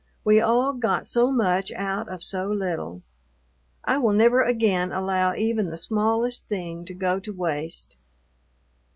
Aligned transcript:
We 0.23 0.41
all 0.41 0.73
got 0.73 1.07
so 1.07 1.31
much 1.31 1.71
out 1.73 2.09
of 2.09 2.23
so 2.23 2.47
little. 2.47 3.03
I 3.85 3.99
will 3.99 4.13
never 4.13 4.41
again 4.41 4.91
allow 4.91 5.35
even 5.35 5.69
the 5.69 5.77
smallest 5.77 6.47
thing 6.47 6.85
to 6.85 6.95
go 6.95 7.19
to 7.19 7.31
waste. 7.31 7.97